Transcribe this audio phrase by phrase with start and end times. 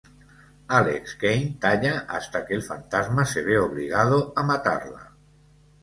[0.77, 5.11] Alex Kane talla hasta que el fantasma se ve obligado a matarla.